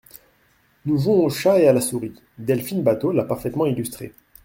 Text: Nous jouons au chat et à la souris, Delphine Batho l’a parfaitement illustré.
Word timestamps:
Nous 0.85 0.97
jouons 0.97 1.25
au 1.25 1.29
chat 1.29 1.59
et 1.59 1.67
à 1.67 1.73
la 1.73 1.79
souris, 1.79 2.15
Delphine 2.39 2.81
Batho 2.81 3.11
l’a 3.11 3.23
parfaitement 3.23 3.67
illustré. 3.67 4.15